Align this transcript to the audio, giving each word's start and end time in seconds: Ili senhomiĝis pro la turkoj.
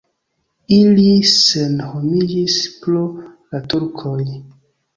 Ili 0.77 1.09
senhomiĝis 1.33 2.57
pro 2.81 3.05
la 3.29 3.65
turkoj. 3.71 4.21